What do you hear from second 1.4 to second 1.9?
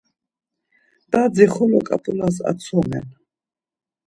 xolo